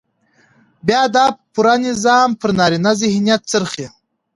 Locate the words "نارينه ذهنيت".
2.59-3.41